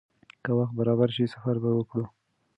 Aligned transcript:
که 0.43 0.51
وخت 0.57 0.73
برابر 0.79 1.09
شي، 1.15 1.25
سفر 1.33 1.55
به 1.63 1.69
وکړو. 1.77 2.05